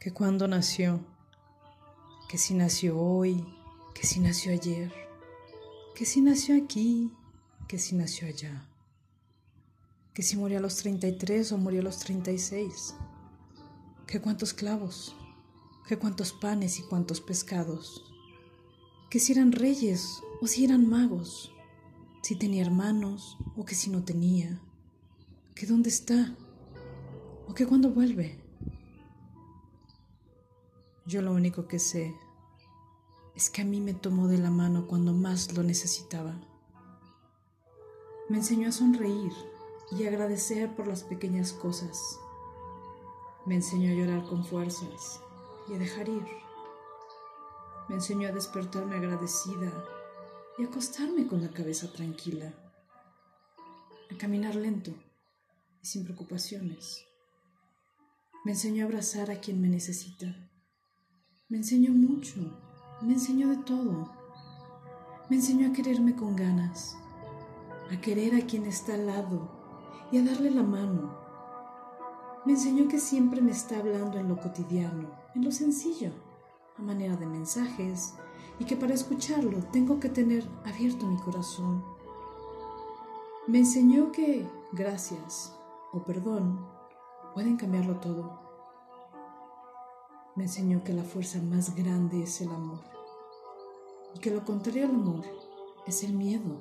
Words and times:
que 0.00 0.12
cuando 0.12 0.48
nació, 0.48 0.98
que 2.26 2.38
si 2.38 2.54
nació 2.54 2.98
hoy, 2.98 3.44
que 3.94 4.06
si 4.06 4.18
nació 4.18 4.50
ayer, 4.50 4.90
que 5.94 6.06
si 6.06 6.22
nació 6.22 6.56
aquí, 6.56 7.12
que 7.68 7.78
si 7.78 7.94
nació 7.94 8.26
allá, 8.26 8.66
que 10.14 10.22
si 10.22 10.38
murió 10.38 10.56
a 10.56 10.62
los 10.62 10.76
33 10.76 11.52
o 11.52 11.58
murió 11.58 11.82
a 11.82 11.84
los 11.84 11.98
36, 11.98 12.94
que 14.06 14.22
cuántos 14.22 14.54
clavos, 14.54 15.14
que 15.86 15.98
cuántos 15.98 16.32
panes 16.32 16.78
y 16.78 16.82
cuántos 16.82 17.20
pescados, 17.20 18.02
que 19.10 19.18
si 19.18 19.32
eran 19.32 19.52
reyes 19.52 20.22
o 20.40 20.46
si 20.46 20.64
eran 20.64 20.88
magos, 20.88 21.52
si 22.22 22.36
tenía 22.36 22.62
hermanos 22.62 23.36
o 23.54 23.66
que 23.66 23.74
si 23.74 23.90
no 23.90 24.02
tenía, 24.02 24.62
que 25.54 25.66
dónde 25.66 25.90
está 25.90 26.34
o 27.46 27.52
que 27.52 27.66
cuándo 27.66 27.90
vuelve. 27.90 28.49
Yo 31.10 31.22
lo 31.22 31.32
único 31.32 31.66
que 31.66 31.80
sé 31.80 32.16
es 33.34 33.50
que 33.50 33.62
a 33.62 33.64
mí 33.64 33.80
me 33.80 33.94
tomó 33.94 34.28
de 34.28 34.38
la 34.38 34.52
mano 34.52 34.86
cuando 34.86 35.12
más 35.12 35.52
lo 35.56 35.64
necesitaba. 35.64 36.36
Me 38.28 38.36
enseñó 38.36 38.68
a 38.68 38.72
sonreír 38.72 39.32
y 39.90 40.06
agradecer 40.06 40.72
por 40.76 40.86
las 40.86 41.02
pequeñas 41.02 41.52
cosas. 41.52 42.20
Me 43.44 43.56
enseñó 43.56 43.90
a 43.90 43.96
llorar 43.96 44.24
con 44.28 44.44
fuerzas 44.44 45.20
y 45.68 45.74
a 45.74 45.78
dejar 45.78 46.08
ir. 46.08 46.24
Me 47.88 47.96
enseñó 47.96 48.28
a 48.28 48.32
despertarme 48.32 48.94
agradecida 48.94 49.84
y 50.58 50.64
acostarme 50.64 51.26
con 51.26 51.42
la 51.42 51.50
cabeza 51.50 51.92
tranquila. 51.92 52.54
A 54.12 54.16
caminar 54.16 54.54
lento 54.54 54.92
y 55.82 55.86
sin 55.86 56.04
preocupaciones. 56.04 57.04
Me 58.44 58.52
enseñó 58.52 58.84
a 58.84 58.86
abrazar 58.86 59.32
a 59.32 59.40
quien 59.40 59.60
me 59.60 59.68
necesita 59.68 60.49
me 61.50 61.56
enseñó 61.56 61.90
mucho, 61.92 62.40
me 63.02 63.14
enseñó 63.14 63.48
de 63.48 63.56
todo. 63.56 64.08
Me 65.28 65.36
enseñó 65.36 65.68
a 65.68 65.72
quererme 65.72 66.14
con 66.14 66.36
ganas, 66.36 66.96
a 67.92 68.00
querer 68.00 68.36
a 68.36 68.46
quien 68.46 68.66
está 68.66 68.94
al 68.94 69.06
lado 69.06 69.50
y 70.12 70.18
a 70.18 70.24
darle 70.24 70.52
la 70.52 70.62
mano. 70.62 71.18
Me 72.46 72.52
enseñó 72.52 72.86
que 72.86 73.00
siempre 73.00 73.42
me 73.42 73.50
está 73.50 73.78
hablando 73.78 74.16
en 74.18 74.28
lo 74.28 74.36
cotidiano, 74.36 75.10
en 75.34 75.44
lo 75.44 75.50
sencillo, 75.50 76.12
a 76.78 76.82
manera 76.82 77.16
de 77.16 77.26
mensajes, 77.26 78.14
y 78.60 78.64
que 78.64 78.76
para 78.76 78.94
escucharlo 78.94 79.58
tengo 79.72 79.98
que 79.98 80.08
tener 80.08 80.48
abierto 80.64 81.04
mi 81.04 81.16
corazón. 81.16 81.82
Me 83.48 83.58
enseñó 83.58 84.12
que 84.12 84.46
gracias 84.70 85.52
o 85.92 86.04
perdón 86.04 86.64
pueden 87.34 87.56
cambiarlo 87.56 87.96
todo 87.98 88.49
me 90.36 90.44
enseñó 90.44 90.84
que 90.84 90.92
la 90.92 91.02
fuerza 91.02 91.40
más 91.42 91.74
grande 91.74 92.22
es 92.22 92.40
el 92.40 92.50
amor 92.50 92.80
y 94.14 94.20
que 94.20 94.30
lo 94.30 94.44
contrario 94.44 94.86
al 94.86 94.94
amor 94.94 95.24
es 95.86 96.04
el 96.04 96.14
miedo 96.14 96.58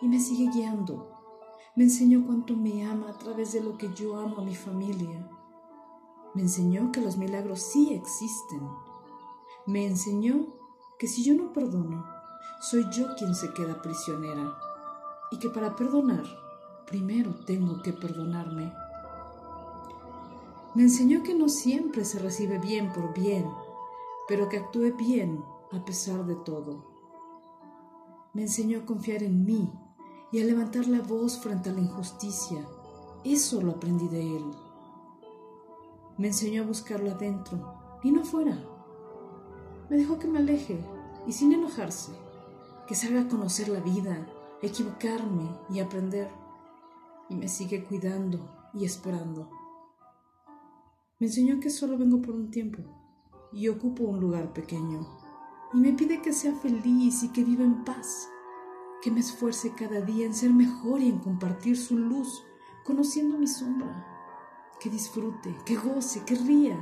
y 0.00 0.08
me 0.08 0.20
sigue 0.20 0.50
guiando. 0.52 1.12
Me 1.76 1.84
enseñó 1.84 2.24
cuánto 2.26 2.54
me 2.54 2.84
ama 2.84 3.10
a 3.10 3.18
través 3.18 3.52
de 3.52 3.62
lo 3.62 3.76
que 3.76 3.92
yo 3.94 4.16
amo 4.16 4.38
a 4.38 4.44
mi 4.44 4.54
familia. 4.54 5.28
Me 6.34 6.42
enseñó 6.42 6.90
que 6.90 7.00
los 7.00 7.16
milagros 7.16 7.60
sí 7.60 7.92
existen. 7.92 8.60
Me 9.66 9.86
enseñó 9.86 10.46
que 10.98 11.06
si 11.06 11.22
yo 11.22 11.34
no 11.34 11.52
perdono, 11.52 12.04
soy 12.60 12.86
yo 12.90 13.14
quien 13.16 13.34
se 13.34 13.52
queda 13.52 13.82
prisionera 13.82 14.56
y 15.30 15.38
que 15.38 15.50
para 15.50 15.76
perdonar, 15.76 16.24
primero 16.86 17.34
tengo 17.44 17.82
que 17.82 17.92
perdonarme. 17.92 18.72
Me 20.76 20.82
enseñó 20.82 21.22
que 21.22 21.34
no 21.34 21.48
siempre 21.48 22.04
se 22.04 22.18
recibe 22.18 22.58
bien 22.58 22.92
por 22.92 23.14
bien, 23.14 23.46
pero 24.28 24.50
que 24.50 24.58
actúe 24.58 24.94
bien 24.94 25.42
a 25.72 25.82
pesar 25.82 26.26
de 26.26 26.34
todo. 26.34 26.84
Me 28.34 28.42
enseñó 28.42 28.80
a 28.80 28.84
confiar 28.84 29.22
en 29.22 29.46
mí 29.46 29.72
y 30.30 30.42
a 30.42 30.44
levantar 30.44 30.86
la 30.86 31.00
voz 31.00 31.38
frente 31.38 31.70
a 31.70 31.72
la 31.72 31.80
injusticia. 31.80 32.68
Eso 33.24 33.62
lo 33.62 33.72
aprendí 33.72 34.06
de 34.08 34.36
él. 34.36 34.44
Me 36.18 36.26
enseñó 36.26 36.62
a 36.62 36.66
buscarlo 36.66 37.10
adentro 37.10 37.98
y 38.02 38.12
no 38.12 38.20
afuera. 38.20 38.62
Me 39.88 39.96
dejó 39.96 40.18
que 40.18 40.28
me 40.28 40.40
aleje 40.40 40.78
y 41.26 41.32
sin 41.32 41.54
enojarse, 41.54 42.12
que 42.86 42.94
salga 42.94 43.22
a 43.22 43.28
conocer 43.28 43.70
la 43.70 43.80
vida, 43.80 44.26
equivocarme 44.60 45.48
y 45.70 45.80
aprender. 45.80 46.30
Y 47.30 47.34
me 47.34 47.48
sigue 47.48 47.82
cuidando 47.82 48.70
y 48.74 48.84
esperando. 48.84 49.48
Me 51.18 51.28
enseñó 51.28 51.60
que 51.60 51.70
solo 51.70 51.96
vengo 51.96 52.20
por 52.20 52.34
un 52.34 52.50
tiempo 52.50 52.82
y 53.50 53.68
ocupo 53.68 54.04
un 54.04 54.20
lugar 54.20 54.52
pequeño. 54.52 55.06
Y 55.72 55.78
me 55.78 55.94
pide 55.94 56.20
que 56.20 56.30
sea 56.30 56.54
feliz 56.54 57.22
y 57.22 57.32
que 57.32 57.42
viva 57.42 57.64
en 57.64 57.84
paz, 57.84 58.28
que 59.00 59.10
me 59.10 59.20
esfuerce 59.20 59.72
cada 59.74 60.02
día 60.02 60.26
en 60.26 60.34
ser 60.34 60.52
mejor 60.52 61.00
y 61.00 61.08
en 61.08 61.18
compartir 61.18 61.78
su 61.78 61.96
luz, 61.96 62.44
conociendo 62.84 63.38
mi 63.38 63.46
sombra, 63.46 64.06
que 64.78 64.90
disfrute, 64.90 65.56
que 65.64 65.76
goce, 65.76 66.22
que 66.26 66.34
ría, 66.34 66.76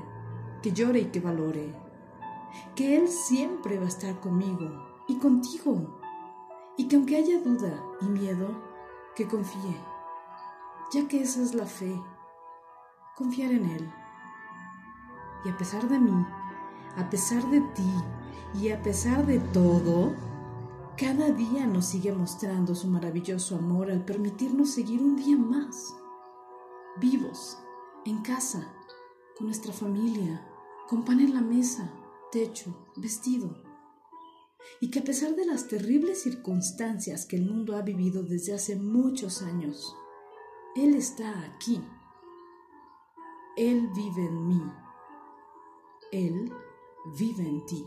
que 0.62 0.72
llore 0.72 1.02
y 1.02 1.10
que 1.12 1.20
valore, 1.20 1.72
que 2.74 2.96
Él 2.96 3.06
siempre 3.06 3.78
va 3.78 3.84
a 3.84 3.88
estar 3.88 4.18
conmigo 4.18 4.68
y 5.06 5.14
contigo, 5.18 6.00
y 6.76 6.88
que 6.88 6.96
aunque 6.96 7.18
haya 7.18 7.40
duda 7.40 7.80
y 8.00 8.06
miedo, 8.06 8.48
que 9.14 9.28
confíe, 9.28 9.76
ya 10.92 11.06
que 11.06 11.22
esa 11.22 11.40
es 11.40 11.54
la 11.54 11.66
fe, 11.66 11.94
confiar 13.14 13.52
en 13.52 13.66
Él. 13.66 14.03
Y 15.44 15.48
a 15.50 15.56
pesar 15.56 15.88
de 15.88 15.98
mí, 15.98 16.26
a 16.96 17.10
pesar 17.10 17.48
de 17.50 17.60
ti 17.74 17.92
y 18.54 18.70
a 18.70 18.82
pesar 18.82 19.26
de 19.26 19.38
todo, 19.38 20.14
cada 20.96 21.30
día 21.30 21.66
nos 21.66 21.86
sigue 21.86 22.12
mostrando 22.12 22.74
su 22.74 22.88
maravilloso 22.88 23.56
amor 23.56 23.90
al 23.90 24.04
permitirnos 24.04 24.70
seguir 24.70 25.02
un 25.02 25.16
día 25.16 25.36
más, 25.36 25.94
vivos, 27.00 27.58
en 28.04 28.22
casa, 28.22 28.72
con 29.36 29.48
nuestra 29.48 29.72
familia, 29.72 30.46
con 30.88 31.04
pan 31.04 31.20
en 31.20 31.34
la 31.34 31.40
mesa, 31.40 31.92
techo, 32.30 32.88
vestido. 32.96 33.62
Y 34.80 34.90
que 34.90 35.00
a 35.00 35.04
pesar 35.04 35.34
de 35.34 35.46
las 35.46 35.66
terribles 35.66 36.22
circunstancias 36.22 37.26
que 37.26 37.36
el 37.36 37.44
mundo 37.44 37.76
ha 37.76 37.82
vivido 37.82 38.22
desde 38.22 38.54
hace 38.54 38.76
muchos 38.76 39.42
años, 39.42 39.96
Él 40.76 40.94
está 40.94 41.44
aquí. 41.44 41.82
Él 43.56 43.90
vive 43.94 44.26
en 44.26 44.46
mí. 44.46 44.62
Él 46.14 46.48
vive 47.06 47.42
en 47.42 47.66
ti. 47.66 47.84